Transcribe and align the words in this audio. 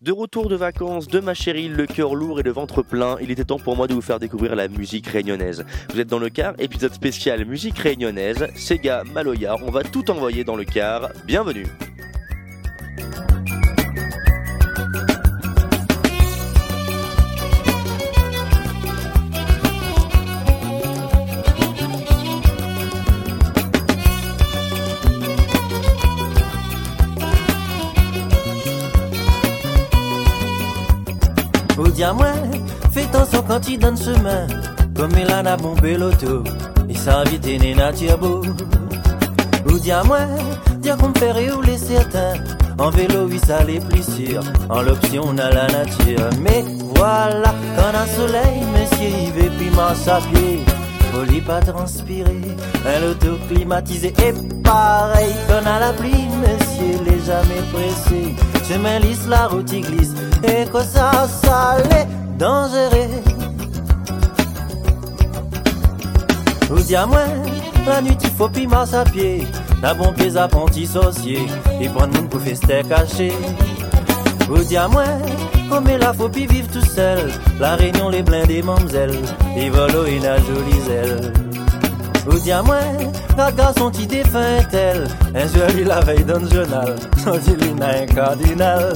De 0.00 0.12
retour 0.12 0.48
de 0.48 0.54
vacances, 0.54 1.08
de 1.08 1.18
ma 1.18 1.34
chérie, 1.34 1.66
le 1.66 1.84
cœur 1.84 2.14
lourd 2.14 2.38
et 2.38 2.44
le 2.44 2.52
ventre 2.52 2.82
plein, 2.82 3.16
il 3.20 3.32
était 3.32 3.44
temps 3.44 3.58
pour 3.58 3.74
moi 3.74 3.88
de 3.88 3.94
vous 3.94 4.00
faire 4.00 4.20
découvrir 4.20 4.54
la 4.54 4.68
musique 4.68 5.08
réunionnaise. 5.08 5.64
Vous 5.92 5.98
êtes 5.98 6.06
dans 6.06 6.20
le 6.20 6.28
car, 6.28 6.54
épisode 6.60 6.94
spécial 6.94 7.44
musique 7.44 7.76
réunionnaise, 7.80 8.46
Sega, 8.54 9.02
Maloya, 9.02 9.56
on 9.60 9.72
va 9.72 9.82
tout 9.82 10.08
envoyer 10.12 10.44
dans 10.44 10.54
le 10.54 10.64
car, 10.64 11.08
bienvenue 11.26 11.66
dis 31.98 32.04
moi, 32.14 32.32
fais 32.92 33.02
attention 33.02 33.42
quand 33.46 33.68
il 33.68 33.78
donne 33.78 33.98
chemin. 33.98 34.46
Comme 34.94 35.10
il 35.18 35.32
en 35.32 35.44
a 35.44 35.56
bombé 35.56 35.96
l'auto, 35.96 36.44
il 36.88 36.96
s'invite 36.96 37.46
et 37.46 37.74
nature 37.74 38.18
beau. 38.18 38.40
Ou 39.66 40.06
moi, 40.06 40.20
dis 40.78 40.90
qu'on 40.90 41.08
me 41.08 41.18
fait 41.18 41.32
rouler 41.32 41.76
certains. 41.76 42.34
En 42.78 42.90
vélo, 42.90 43.26
oui, 43.28 43.40
ça 43.44 43.64
l'est 43.64 43.84
plus 43.88 44.04
sûr. 44.04 44.40
En 44.70 44.82
l'option, 44.82 45.22
on 45.26 45.38
a 45.38 45.50
la 45.50 45.66
nature. 45.66 46.30
Mais 46.40 46.64
voilà, 46.94 47.52
quand 47.76 47.98
un 47.98 48.06
soleil, 48.06 48.62
monsieur, 48.72 49.08
il 49.24 49.32
veut 49.32 49.50
puis 49.58 49.70
marche 49.70 50.06
à 50.06 50.20
pied. 50.32 50.60
Folie 51.12 51.40
pas 51.40 51.60
transpirer, 51.60 52.42
un 52.86 53.10
auto 53.10 53.38
climatisé. 53.48 54.14
Et 54.24 54.62
pareil, 54.62 55.34
quand 55.48 55.68
a 55.68 55.80
la 55.80 55.92
pluie, 55.94 56.28
monsieur, 56.42 57.00
il 57.00 57.12
est 57.12 57.26
jamais 57.26 57.62
pressé. 57.72 58.34
Chemin 58.68 58.98
lisse, 58.98 59.26
la 59.26 59.46
route 59.46 59.72
y 59.72 59.80
glisse 59.80 60.12
et 60.42 60.66
que 60.66 60.82
ça, 60.82 61.26
ça 61.42 61.76
l'est 61.88 62.06
dangereux. 62.36 63.08
Ou 66.70 66.78
dis 66.80 66.94
à 66.94 67.06
moi, 67.06 67.24
la 67.86 68.02
nuit 68.02 68.18
il 68.22 68.30
faut 68.30 68.50
piment 68.50 68.84
à 68.92 69.04
pied, 69.04 69.46
la 69.80 69.94
bon 69.94 70.12
pied 70.12 70.36
apprenti 70.36 70.86
sorcier, 70.86 71.46
et 71.80 71.88
prendre 71.88 72.14
monde 72.14 72.28
pour 72.28 72.42
faire 72.42 72.86
caché. 72.86 73.32
Ou 74.50 74.58
dis 74.58 74.76
à 74.76 74.86
moi, 74.86 75.04
comme 75.70 75.86
la 75.86 76.12
faut 76.12 76.28
vivre 76.28 76.68
tout 76.70 76.84
seul, 76.84 77.32
la 77.58 77.74
réunion 77.74 78.10
les 78.10 78.22
blindés 78.22 78.62
mamzelles, 78.62 79.18
et 79.56 79.70
volo 79.70 80.04
et 80.04 80.18
la 80.18 80.36
jolie 80.36 80.80
zèle. 80.86 81.47
Ou 82.28 82.38
dis 82.38 82.52
à 82.52 82.62
moi, 82.62 82.78
la 83.36 83.50
garçon 83.52 83.90
qui 83.90 84.06
défunt 84.06 84.62
tel, 84.70 85.08
un 85.34 85.46
joli 85.46 85.84
la 85.84 86.00
veille 86.00 86.24
dans 86.24 86.38
le 86.38 86.48
journal, 86.48 86.94
sans 87.24 87.38
dire 87.38 87.56
un 87.80 88.06
cardinal. 88.06 88.92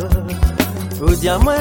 Ou 1.01 1.15
dis 1.15 1.29
moi, 1.43 1.55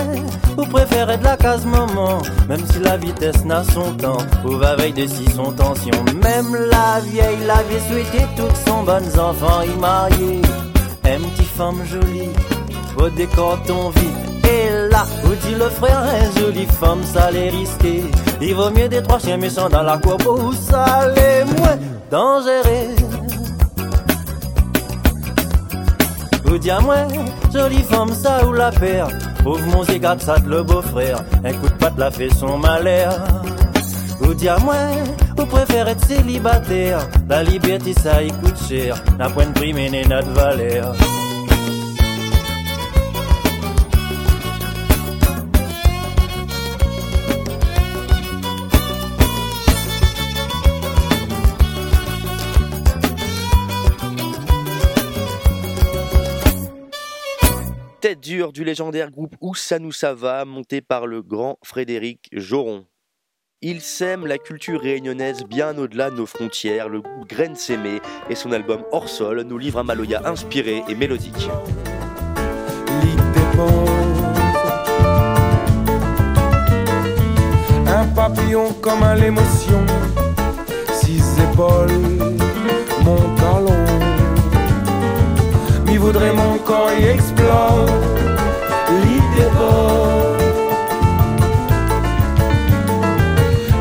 vous 0.58 0.66
préférez 0.66 1.17
de 1.17 1.23
la 1.23 1.38
case 1.38 1.66
maman, 1.66 2.22
même 2.49 2.61
si 2.72 2.80
la 2.80 2.97
vitesse 2.97 3.45
n'a 3.45 3.64
son 3.64 3.94
temps, 3.94 4.17
ou 4.45 4.58
va 4.58 4.75
veille 4.75 4.94
de 4.94 5.08
si 5.08 5.25
son 5.31 5.52
tension. 5.53 6.03
Même 6.22 6.55
la 6.69 6.99
vieille 6.99 7.45
l'avait 7.47 7.80
souhaité 7.89 8.25
toutes 8.36 8.58
son 8.67 8.83
bonnes 8.83 9.19
enfants 9.19 9.61
y 9.64 9.80
marier. 9.80 10.42
Un 11.05 11.19
petit 11.30 11.45
femme 11.45 11.81
jolie, 11.86 12.30
au 12.97 13.09
décor 13.09 13.58
ton 13.66 13.89
vie. 13.92 14.31
Et 15.02 15.24
là, 15.24 15.30
où 15.30 15.36
dit 15.36 15.56
le 15.56 15.70
frère, 15.70 16.00
un 16.00 16.40
joli 16.40 16.66
femme, 16.66 17.04
ça 17.04 17.32
l'est 17.32 17.50
risqué. 17.50 18.04
Il 18.42 18.56
vaut 18.56 18.70
mieux 18.72 18.88
des 18.88 19.02
trois 19.02 19.20
chiens 19.20 19.38
méchants 19.38 19.70
dans 19.70 19.84
la 19.84 19.98
cour 19.98 20.18
pour 20.18 20.54
ça 20.54 21.08
l'est 21.16 21.46
moins 21.46 21.78
dangereux. 22.10 22.96
Vous 26.46 26.58
dis 26.58 26.72
moi, 26.82 27.08
jolie 27.54 27.84
femme, 27.84 28.14
ça 28.14 28.46
ou 28.46 28.54
la 28.54 28.72
paire. 28.72 29.08
Pauvre 29.44 29.66
mon 29.68 29.84
zégat, 29.84 30.18
ça 30.20 30.36
le 30.46 30.64
beau-frère. 30.64 31.24
Un 31.44 31.54
coup 31.54 31.68
de 31.68 31.74
patte 31.74 31.98
la 31.98 32.12
fait 32.12 32.30
son 32.30 32.58
malheur. 32.58 33.16
Ou 34.22 34.34
dis 34.34 34.50
moi, 34.64 34.76
vous 35.38 35.46
préférez 35.46 35.92
être 35.92 36.06
célibataire. 36.06 37.00
La 37.30 37.44
liberté, 37.44 37.94
ça 37.94 38.22
y 38.22 38.32
coûte 38.32 38.58
cher. 38.67 39.02
N'a 39.17 39.30
point 39.30 39.45
de 39.45 39.54
prix, 39.54 39.73
mais 39.73 39.90
notre 39.90 40.30
valeur. 40.32 40.94
Dure 58.21 58.54
du 58.54 58.64
légendaire 58.64 59.09
groupe 59.09 59.36
Où 59.42 59.55
ça 59.55 59.80
nous 59.80 59.92
ça 59.92 60.14
va, 60.14 60.45
monté 60.45 60.82
par 60.82 61.08
le 61.08 61.23
grand 61.23 61.58
Frédéric 61.64 62.30
Joron. 62.32 62.86
Il 63.61 63.82
sème 63.82 64.27
la 64.27 64.37
culture 64.37 64.80
réunionnaise 64.80 65.43
bien 65.43 65.76
au-delà 65.76 66.11
de 66.11 66.17
nos 66.17 66.27
frontières, 66.27 66.87
le 66.87 67.02
groupe 67.02 67.27
Graine 67.27 67.55
Sémé 67.55 67.99
et 68.30 68.36
son 68.36 68.52
album 68.52 68.83
Hors 68.92 69.10
Sol 69.10 69.42
nous 69.42 69.58
livre 69.58 69.80
un 69.80 69.83
Maloya 69.83 70.21
inspiré 70.27 70.83
et 70.87 70.93
mélodique. 70.93 71.49
Un 77.87 78.05
papillon 78.14 78.71
comme 78.81 79.02
à 79.02 79.15
l'émotion, 79.15 79.83
six 80.93 81.23
épaules, 81.39 81.89
mon 83.04 83.36
talon 83.36 83.80
voudrait 86.02 86.34
mon 86.34 86.58
corps 86.58 86.92
y 87.00 87.04
explore 87.06 87.86
l'idée 89.04 89.52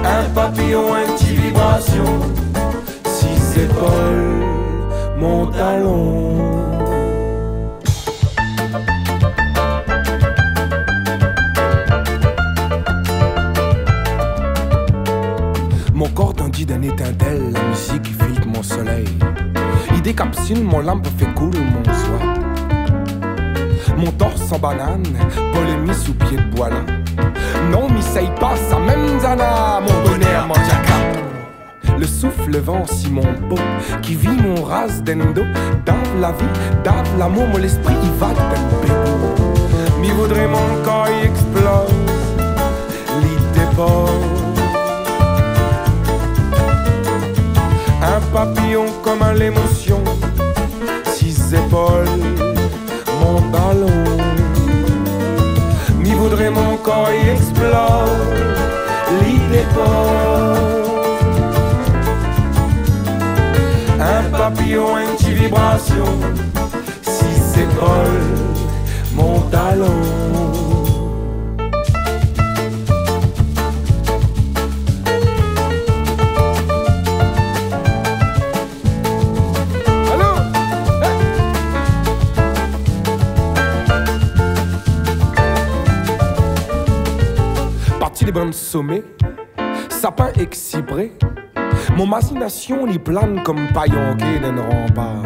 Un 0.04 0.24
papillon, 0.34 0.94
un 0.94 1.12
petit 1.12 1.34
vibration, 1.34 2.04
six 3.04 3.60
épaules, 3.60 4.44
mon 5.18 5.46
talon. 5.46 6.40
Mon 15.94 16.08
corps 16.08 16.34
tendit 16.34 16.66
d'un 16.66 16.82
étincelle, 16.82 17.52
la 17.52 17.62
musique 17.62 18.06
filtre 18.06 18.46
mon 18.46 18.62
soleil. 18.62 19.08
Il 19.94 20.02
décapsule 20.02 20.64
mon 20.64 20.80
lampe, 20.80 21.06
fait 21.18 21.32
couler 21.34 21.60
mon 21.60 21.84
soir. 21.84 22.09
Mon 24.00 24.10
torse 24.12 24.50
en 24.50 24.58
banane, 24.58 25.02
polémie 25.52 25.94
sous 25.94 26.14
pied 26.14 26.38
de 26.38 26.56
bois 26.56 26.70
là. 26.70 26.80
Non, 27.70 27.86
m'essaye 27.90 28.30
pas, 28.40 28.56
ça 28.56 28.78
même 28.78 29.20
zana, 29.20 29.80
mon 29.80 30.08
bonheur, 30.08 30.46
mon 30.48 30.54
cap. 30.54 31.98
Le 31.98 32.06
souffle 32.06 32.56
vent 32.56 32.86
si 32.86 33.10
mon 33.10 33.30
beau, 33.48 33.58
qui 34.00 34.14
vit 34.14 34.28
mon 34.28 34.62
race 34.62 35.02
d'endo. 35.02 35.42
Dans 35.84 36.18
la 36.18 36.32
vie, 36.32 36.46
dans 36.82 37.18
l'amour, 37.18 37.46
mon 37.48 37.62
esprit, 37.62 37.94
il 38.02 38.10
va 38.12 38.28
d'un 38.28 40.00
Mi 40.00 40.08
sommet, 88.70 89.02
sapin 89.88 90.28
excibré. 90.38 91.10
Mon 91.96 92.06
machination 92.06 92.86
les 92.86 93.00
plane 93.00 93.42
comme 93.42 93.66
paillonqué 93.72 94.38
d'un 94.40 94.62
rempart. 94.62 95.24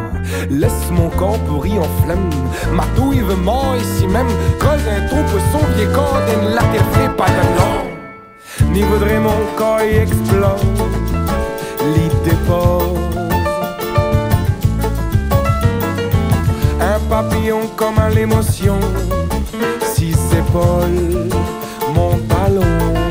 Laisse 0.49 0.89
mon 0.91 1.09
corps 1.09 1.37
pourri 1.47 1.77
en 1.77 2.03
flemme, 2.03 2.29
ma 2.73 2.85
douille 2.95 3.19
veut 3.19 3.37
ici 3.79 4.07
même. 4.07 4.31
Creuse 4.57 4.87
un 4.89 5.05
trou 5.05 5.21
pour 5.29 5.41
son 5.51 5.63
vieux 5.75 5.89
corps 5.93 6.21
d'une 6.27 6.55
latéral 6.55 7.15
pas 7.15 7.27
de. 7.27 8.65
Ni 8.73 8.81
voudrait 8.81 9.19
mon 9.19 9.41
corps 9.55 9.83
y 9.83 9.97
explose, 9.97 10.81
l'idée 11.93 12.37
Un 16.81 16.99
papillon 17.09 17.61
comme 17.75 17.99
à 17.99 18.09
l'émotion, 18.09 18.79
si 19.93 20.15
épaules, 20.33 21.29
mon 21.93 22.17
talon. 22.27 23.05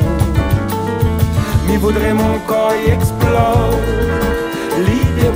Mi 1.67 1.77
voudrait 1.77 2.13
mon 2.13 2.37
corps 2.47 2.73
y 2.75 2.91
explose, 2.91 3.75
l'idée 4.77 5.31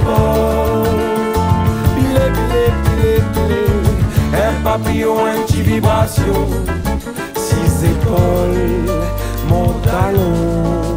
Blé, 1.95 2.25
blé, 2.37 2.65
blé, 2.85 3.13
blé, 3.33 3.65
un 4.37 4.63
papillon, 4.63 5.25
un 5.25 5.41
petit 5.41 5.61
vibration, 5.61 6.47
six 7.35 7.85
épaules, 7.85 8.93
mon 9.47 9.73
talon. 9.83 10.88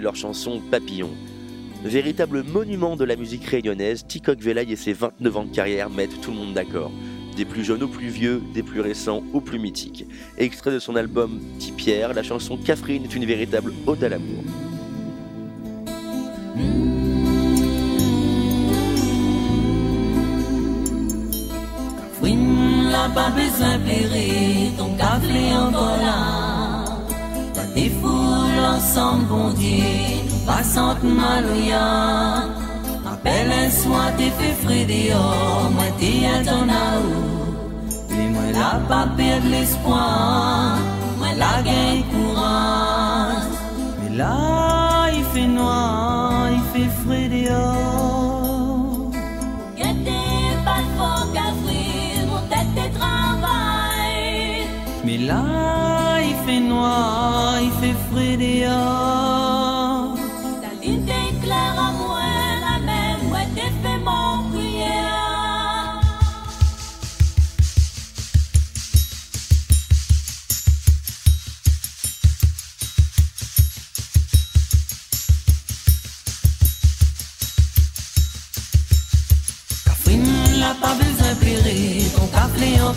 Leur 0.00 0.16
chanson 0.16 0.60
Papillon. 0.70 1.10
Véritable 1.84 2.42
monument 2.42 2.96
de 2.96 3.04
la 3.04 3.16
musique 3.16 3.44
réunionnaise, 3.44 4.06
Tikok 4.06 4.40
Velaï 4.40 4.72
et 4.72 4.76
ses 4.76 4.92
29 4.92 5.36
ans 5.36 5.44
de 5.44 5.54
carrière 5.54 5.90
mettent 5.90 6.20
tout 6.20 6.30
le 6.30 6.36
monde 6.36 6.54
d'accord. 6.54 6.90
Des 7.36 7.44
plus 7.44 7.64
jeunes 7.64 7.84
aux 7.84 7.88
plus 7.88 8.08
vieux, 8.08 8.42
des 8.52 8.64
plus 8.64 8.80
récents 8.80 9.22
aux 9.32 9.40
plus 9.40 9.58
mythiques. 9.58 10.06
Extrait 10.38 10.72
de 10.72 10.78
son 10.78 10.96
album 10.96 11.40
Petit 11.56 11.72
Pierre, 11.72 12.14
la 12.14 12.24
chanson 12.24 12.56
Catherine 12.56 13.04
est 13.04 13.14
une 13.14 13.26
véritable 13.26 13.72
ode 13.86 14.02
à 14.02 14.08
l'amour. 14.08 14.42
Pas 23.14 23.30
besoin 23.30 23.78
ton 24.76 24.90
café 24.96 25.52
des 27.74 27.90
foules 28.00 28.64
ensemble, 28.76 29.26
bon 29.26 29.50
Dieu, 29.50 29.84
passante 30.46 31.02
malouya. 31.02 31.88
Appelle 33.12 33.52
un 33.64 33.70
soin, 33.70 34.06
t'es 34.16 34.32
fait 34.38 34.56
frais 34.62 34.84
dehors, 34.84 35.70
moi 35.74 35.88
t'es 35.98 36.26
à 36.34 36.38
ton 36.48 36.66
aou. 36.86 37.08
Et 38.18 38.28
moi 38.34 38.46
la 38.52 38.72
pas 38.90 39.06
perdre 39.16 39.48
l'espoir, 39.48 40.57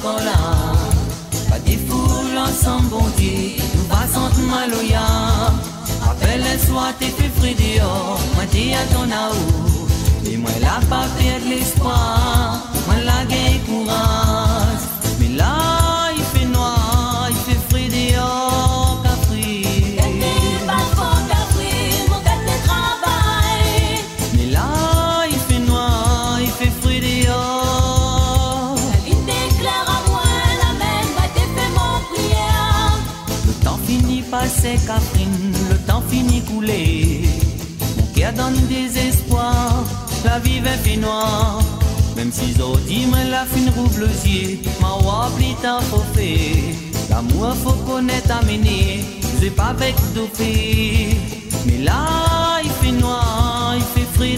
encore 0.02 0.22
là 0.22 0.72
ensemble, 2.38 2.90
bon 2.90 3.04
Dieu, 3.18 3.62
nous 3.76 3.84
passons 3.84 4.30
maloya. 4.50 5.02
Appelle 6.10 6.42
le 6.42 6.58
soir, 6.68 6.94
t'es 7.00 7.06
fait 7.06 7.30
frais 7.38 7.54
dehors, 7.54 8.20
moi 8.36 8.44
t'es 8.52 8.74
à 8.74 8.84
ton 8.94 9.04
aou. 9.04 9.88
Et 10.26 10.38
moi 10.38 10.52
la 10.60 10.80
pas 10.88 11.06
perdre 11.18 11.48
l'espoir, 11.50 12.64
moi 12.88 12.96
la 13.06 13.26
gagne 13.26 13.60
courage. 13.66 13.91
Même 42.22 42.32
si 42.32 42.54
dit 42.86 43.08
mais 43.12 43.32
la 43.32 43.46
fin 43.46 43.66
yeux, 44.24 44.60
ma 44.80 44.94
tard 45.60 45.82
faut 45.82 46.06
faire. 46.14 46.76
L'amour 47.10 47.56
faut 47.64 47.74
connaître 47.92 48.32
amener, 48.32 49.04
c'est 49.40 49.50
pas 49.50 49.70
avec 49.76 49.96
fait 50.36 51.18
Mais 51.66 51.80
là, 51.80 52.60
il 52.64 52.70
fait 52.70 52.92
noir, 52.92 53.74
il 53.76 53.82
fait 53.82 54.08
frais 54.14 54.36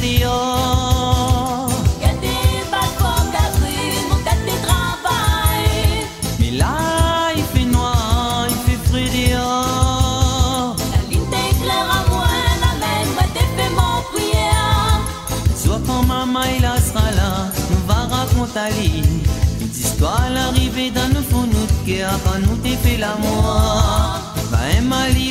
Une 18.46 19.72
histoire 19.72 20.30
l'arrivée 20.34 20.92
dans 20.92 21.08
nos 21.10 21.24
fonds 21.24 21.48
nous 21.48 21.66
cœur 21.86 22.12
quand 22.26 22.40
nous 22.40 22.58
t'ai 22.58 22.76
fait. 22.76 22.98
Va 22.98 24.60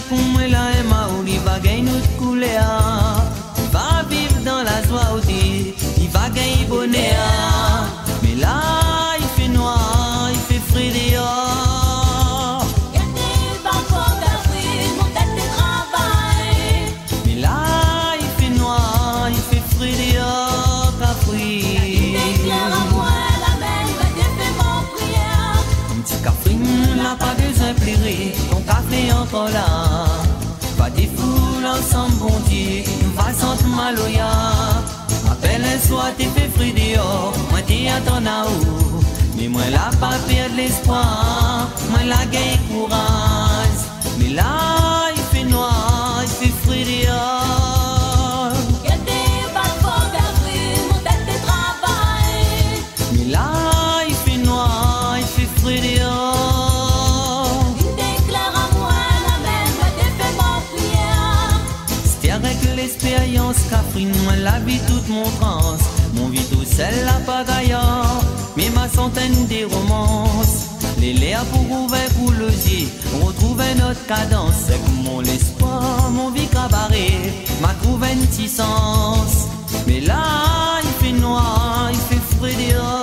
pour 0.09 0.19
maouli 0.89 1.37
va 1.45 1.59
gagner. 1.61 1.91
Va 3.71 4.03
vivre 4.09 4.41
dans 4.45 4.63
la 4.63 4.83
joie 4.89 5.13
il 5.99 6.09
va 6.09 6.31
gagner 6.31 6.65
bonheur. 6.69 7.85
Mais 8.23 8.35
là 8.41 8.82
ton 28.51 28.61
café 28.61 29.13
encore 29.13 29.49
là. 29.49 30.07
Pas 30.79 30.91
des 30.91 31.09
foules 31.17 31.67
ensemble, 31.67 32.17
bon 32.21 32.39
Dieu, 32.49 32.83
nous 33.03 33.13
va 33.13 33.33
sentir 33.33 33.69
maloya. 33.69 34.33
Appelle 35.31 35.65
un 35.65 35.89
soir, 35.89 36.07
t'es 36.17 36.25
fait 36.35 36.51
frais 36.55 36.73
dehors, 36.73 37.33
moi 37.51 37.61
t'es 37.67 37.89
à 37.89 38.01
ton 38.01 38.25
aou. 38.27 39.03
Mais 39.37 39.49
moi 39.49 39.63
là, 39.71 39.91
pas 40.01 40.19
perdre 40.29 40.57
l'espoir, 40.57 41.69
moi 41.91 42.01
la 42.05 42.25
gagne 42.27 42.59
courage. 42.71 43.81
Mais 44.19 44.31
là, 44.31 45.11
il 45.17 45.23
fait 45.33 45.45
noir, 45.45 45.92
Des 69.49 69.65
romances. 69.65 70.69
Les 71.01 71.15
pour 71.53 71.69
ouvrir 71.69 72.09
pour 72.17 72.31
le 72.31 72.47
yeux 72.47 72.89
Retrouver 73.21 73.75
notre 73.75 74.07
cadence. 74.07 74.55
C'est 74.69 74.79
mon 75.03 75.21
l'espoir, 75.21 76.09
mon 76.13 76.31
vie 76.31 76.47
cabaret 76.47 77.35
M'a 77.61 77.75
une 78.13 78.49
sens 78.49 79.49
Mais 79.89 80.01
là 80.01 80.79
il 80.85 81.05
fait 81.05 81.21
noir, 81.21 81.91
il 81.93 81.99
fait 81.99 82.23
frais 82.39 82.55
dehors 82.55 83.02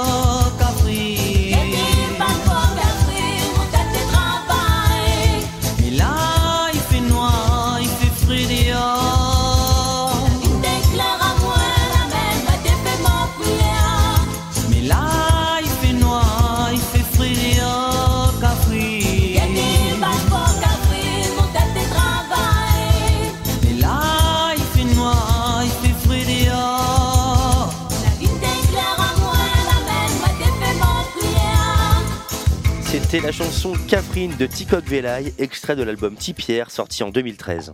C'était 33.11 33.25
la 33.25 33.31
chanson 33.31 33.73
Catherine 33.87 34.37
de 34.37 34.45
Tikok 34.45 34.83
Velay, 34.85 35.33
extrait 35.39 35.75
de 35.75 35.81
l'album 35.81 36.13
Tipière 36.13 36.69
sorti 36.69 37.01
en 37.01 37.09
2013. 37.09 37.73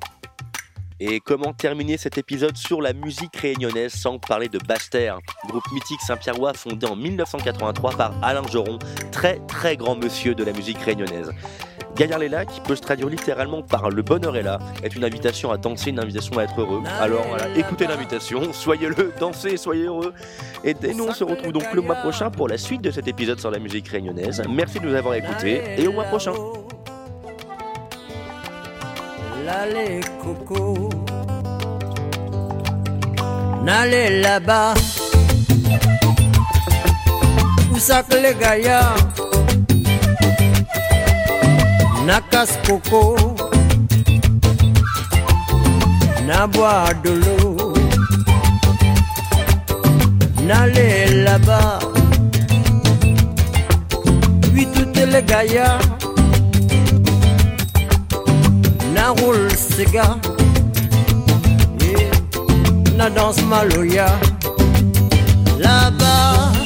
Et 1.02 1.20
comment 1.20 1.52
terminer 1.52 1.98
cet 1.98 2.18
épisode 2.18 2.56
sur 2.56 2.82
la 2.82 2.94
musique 2.94 3.36
réunionnaise 3.36 3.92
sans 3.92 4.18
parler 4.18 4.48
de 4.48 4.60
Baster, 4.60 5.14
groupe 5.50 5.70
mythique 5.74 6.00
Saint-Pierrois 6.00 6.54
fondé 6.54 6.88
en 6.88 6.96
1983 6.96 7.98
par 7.98 8.14
Alain 8.24 8.48
Joron, 8.50 8.80
très 9.12 9.42
très 9.46 9.76
grand 9.76 9.98
monsieur 9.98 10.36
de 10.36 10.44
la 10.46 10.54
musique 10.54 10.78
réunionnaise. 10.78 11.30
Gaillard 11.96 12.20
Léla, 12.20 12.46
qui 12.46 12.60
peut 12.60 12.76
se 12.76 12.82
traduire 12.82 13.08
littéralement 13.08 13.62
par 13.62 13.90
le 13.90 14.02
bonheur 14.02 14.36
est 14.36 14.44
là, 14.44 14.60
est 14.84 14.96
une 14.96 15.06
invitation 15.06 15.52
à 15.52 15.58
danser, 15.58 15.92
une 15.92 16.00
invitation 16.00 16.38
à 16.38 16.44
être 16.44 16.60
heureux. 16.60 16.84
Alors 17.00 17.26
voilà, 17.30 17.48
écoutez 17.56 17.88
l'invitation, 17.88 18.52
soyez-le, 18.52 19.14
dansez, 19.18 19.56
soyez 19.56 19.86
heureux. 19.86 20.14
Et, 20.66 20.76
nous, 20.94 21.06
on 21.06 21.14
se 21.14 21.24
retrouve 21.24 21.54
donc 21.54 21.72
le 21.74 21.82
mois 21.82 21.96
prochain 21.96 22.30
pour 22.30 22.50
la 22.50 22.58
suite 22.58 22.82
de 22.82 22.92
cet 22.92 23.08
épisode 23.08 23.40
sur 23.40 23.50
la 23.50 23.60
musique 23.60 23.88
réunionnaise. 23.88 24.44
Merci 24.50 24.82
de 24.82 24.88
nous 24.88 24.96
avoir 24.96 25.14
écoutés 25.14 25.62
et 25.78 25.88
au 25.88 25.94
mois 25.94 26.04
prochain. 26.04 26.34
L'allée 29.46 30.02
coco, 30.22 30.90
n'allez 33.64 34.20
là-bas, 34.20 34.74
où 37.72 37.78
ça 37.78 38.04
que 38.04 38.16
les 38.16 38.34
gaillards, 38.34 38.98
nakas 42.06 42.52
coco, 42.66 43.16
na 46.28 46.48
l'eau, 47.24 47.74
n'allez 50.48 51.24
là-bas, 51.24 51.80
oui 54.54 54.68
toutes 54.74 55.06
les 55.14 55.24
gaillards 55.24 55.96
na 58.96 59.10
roule 59.10 59.50
sega 59.52 60.18
yeah. 61.82 62.12
na 62.98 63.10
danse 63.10 63.42
maloya 63.52 64.08
là-bas 65.60 66.65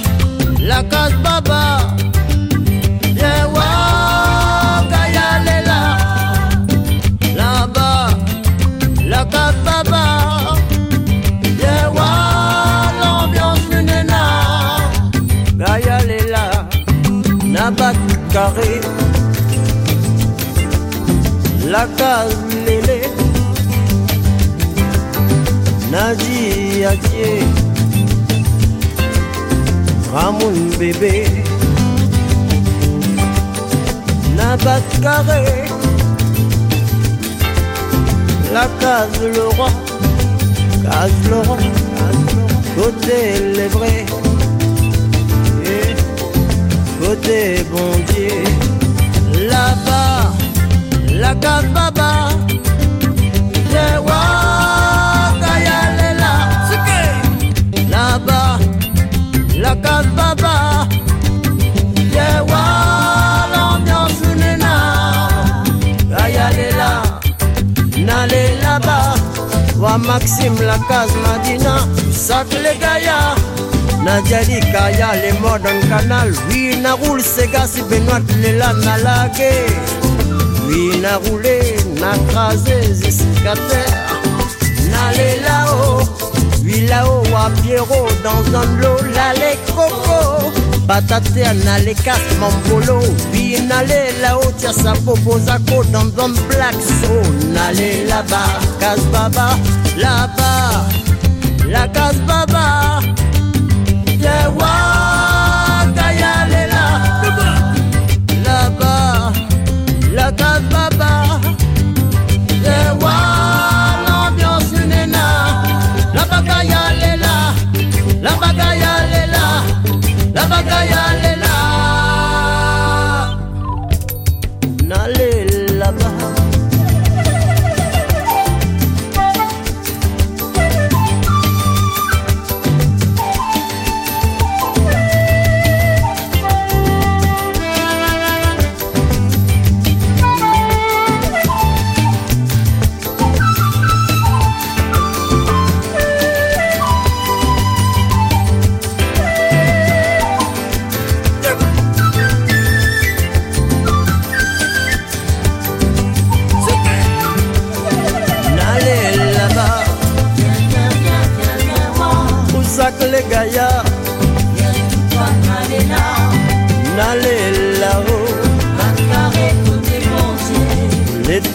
la 21.70 21.86
case 21.98 22.36
lélé. 22.66 23.02
Nadi 25.92 26.86
Adié 26.86 27.44
Ramoun 30.14 30.70
bébé. 30.80 31.44
Nabat 34.40 34.82
carré 35.02 35.66
La 38.54 38.68
case 38.80 39.20
roi 39.58 39.70
Case 40.84 41.30
Laurent 41.30 41.58
Côté 42.76 43.20
les 43.58 43.70
Côté 47.02 47.66
bon 47.70 47.92
Dieu 48.14 49.48
Là-bas 49.50 50.29
la 51.20 51.34
baba 51.36 52.30
Yewa 53.74 54.22
kayalela 55.42 56.34
Là-bas 57.90 58.60
La 59.58 59.76
baba 59.76 60.88
Yewa 62.16 62.64
l'ambiance 63.54 64.30
nena. 64.42 64.74
Kayalela 66.10 66.92
Nale 67.98 68.44
là-bas 68.64 69.16
Wa 69.78 69.98
Maxime 69.98 70.62
la 70.62 70.78
case 70.88 71.16
Madina 71.26 71.76
Sac 72.14 72.48
les 72.64 72.78
gaillards 72.80 73.36
Nadjali 74.04 74.60
Kaya 74.72 75.10
les 75.22 75.38
modern 75.40 75.80
canal. 75.90 76.32
Oui 76.50 76.78
na 76.82 76.94
roule 76.94 77.22
Sega 77.22 77.68
si 77.68 77.82
Benoît 77.84 78.22
Lela 78.42 78.72
na 78.86 78.98
lagué 78.98 79.66
Oui, 80.70 81.00
na 81.02 81.18
roulé, 81.18 81.78
na 82.00 82.12
crasé 82.30 82.94
jusqu'à 82.94 83.56
terre. 83.56 84.22
N'allez 84.92 85.40
là-haut, 85.42 86.04
oui 86.64 86.86
là-haut 86.88 87.24
à 87.36 87.50
Pierrot 87.62 88.08
dans 88.24 88.44
un 88.56 88.66
lot, 88.80 89.02
là 89.16 89.34
les 89.34 89.58
coco. 89.74 90.52
Patate 90.88 91.32
les 91.34 91.96
casse 91.96 92.20
mon 92.40 92.52
polo, 92.70 93.00
oui 93.34 93.58
n'allez 93.68 94.12
là-haut, 94.22 94.52
tiens 94.58 94.74
sa 94.74 94.94
popo 94.94 95.40
zako 95.40 95.84
dans 95.86 96.24
un 96.24 96.34
black 96.48 96.76
so. 97.02 97.14
N'allez 97.52 98.06
là-bas, 98.06 98.60
casse 98.80 99.06
baba, 99.12 99.58
là-bas, 99.98 100.86
la 101.68 101.88
casse 101.88 102.22
baba. 102.28 103.00
Yeah, 104.22 104.50
wa, 104.56 104.99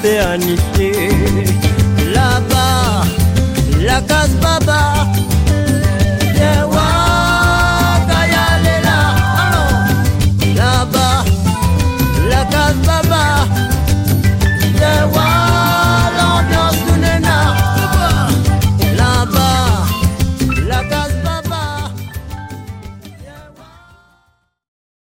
te 0.04 0.20
anifie 0.20 0.93